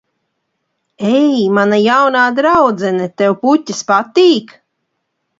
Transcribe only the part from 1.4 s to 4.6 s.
mana jaunā draudzene, tev puķes patīk?